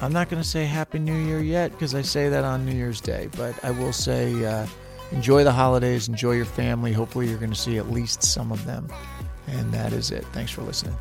I'm 0.00 0.12
not 0.12 0.28
going 0.28 0.42
to 0.42 0.48
say 0.48 0.64
Happy 0.64 0.98
New 0.98 1.16
Year 1.16 1.40
yet 1.40 1.72
because 1.72 1.94
I 1.94 2.02
say 2.02 2.28
that 2.28 2.44
on 2.44 2.66
New 2.66 2.74
Year's 2.74 3.00
Day, 3.00 3.28
but 3.36 3.64
I 3.64 3.70
will 3.70 3.92
say 3.92 4.44
uh, 4.44 4.66
enjoy 5.12 5.44
the 5.44 5.52
holidays, 5.52 6.08
enjoy 6.08 6.32
your 6.32 6.44
family. 6.44 6.92
Hopefully, 6.92 7.28
you're 7.28 7.38
going 7.38 7.52
to 7.52 7.58
see 7.58 7.78
at 7.78 7.90
least 7.90 8.22
some 8.22 8.52
of 8.52 8.64
them. 8.64 8.88
And 9.46 9.72
that 9.72 9.92
is 9.92 10.10
it. 10.10 10.24
Thanks 10.32 10.50
for 10.50 10.62
listening. 10.62 10.96